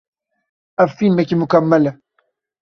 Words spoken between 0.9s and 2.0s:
fîlmekî mukemel e.